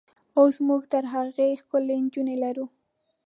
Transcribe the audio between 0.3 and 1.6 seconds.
اوس موږ تر هغوی